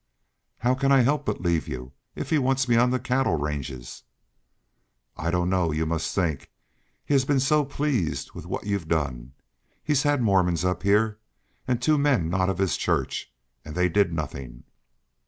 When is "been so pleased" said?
7.23-8.31